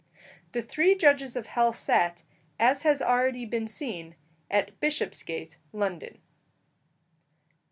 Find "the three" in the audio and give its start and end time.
0.53-0.95